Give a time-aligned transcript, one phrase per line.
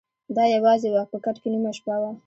[0.35, 2.11] د ا یوازي وه په کټ کي نیمه شپه وه